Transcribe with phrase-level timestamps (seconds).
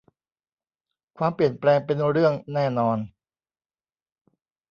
[1.17, 2.97] ความเปลี่ยนแปลงเป็นเรื่องแน่นอน